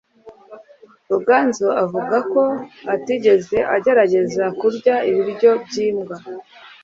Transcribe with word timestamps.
ruganzu 1.11 1.67
avuga 1.83 2.17
ko 2.31 2.43
atigeze 2.93 3.57
agerageza 3.75 4.43
kurya 4.59 4.95
ibiryo 5.09 5.51
by'imbwa 5.63 6.15